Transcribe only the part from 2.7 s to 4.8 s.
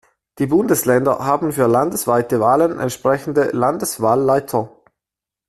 entsprechend Landeswahlleiter.